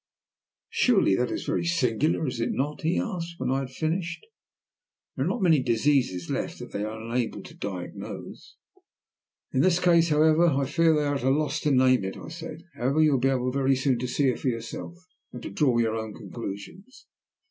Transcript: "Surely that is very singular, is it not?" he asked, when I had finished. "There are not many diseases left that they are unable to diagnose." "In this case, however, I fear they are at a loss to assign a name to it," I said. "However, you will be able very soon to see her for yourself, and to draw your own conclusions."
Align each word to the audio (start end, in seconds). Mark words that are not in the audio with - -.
"Surely 0.71 1.15
that 1.15 1.29
is 1.29 1.45
very 1.45 1.63
singular, 1.63 2.25
is 2.25 2.39
it 2.39 2.49
not?" 2.51 2.81
he 2.81 2.97
asked, 2.97 3.35
when 3.37 3.51
I 3.51 3.59
had 3.59 3.69
finished. 3.69 4.25
"There 5.15 5.23
are 5.23 5.27
not 5.29 5.43
many 5.43 5.61
diseases 5.61 6.27
left 6.27 6.57
that 6.57 6.71
they 6.71 6.83
are 6.83 6.99
unable 6.99 7.43
to 7.43 7.53
diagnose." 7.53 8.55
"In 9.53 9.61
this 9.61 9.79
case, 9.79 10.09
however, 10.09 10.47
I 10.47 10.65
fear 10.65 10.95
they 10.95 11.05
are 11.05 11.13
at 11.13 11.21
a 11.21 11.29
loss 11.29 11.59
to 11.59 11.69
assign 11.69 11.81
a 11.81 11.85
name 11.85 12.01
to 12.01 12.07
it," 12.07 12.17
I 12.17 12.29
said. 12.29 12.63
"However, 12.75 12.99
you 13.03 13.11
will 13.11 13.19
be 13.19 13.27
able 13.29 13.51
very 13.51 13.75
soon 13.75 13.99
to 13.99 14.07
see 14.07 14.31
her 14.31 14.37
for 14.37 14.47
yourself, 14.47 14.95
and 15.33 15.43
to 15.43 15.51
draw 15.51 15.77
your 15.77 15.93
own 15.95 16.15
conclusions." 16.15 17.05